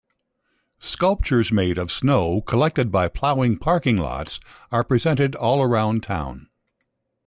Sculptures 0.79 1.51
made 1.51 1.77
of 1.77 1.91
snow 1.91 2.41
collected 2.41 2.91
by 2.91 3.07
ploughing 3.07 3.55
parking 3.55 3.97
lots 3.97 4.39
are 4.71 4.83
presented 4.83 5.35
all 5.35 5.61
around 5.61 6.01
town. 6.01 6.49